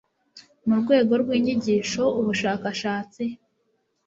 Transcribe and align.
mu 0.67 0.75
rwego 0.81 1.13
rw 1.21 1.29
inyigisho 1.37 2.03
ubushakashatsi 2.19 3.23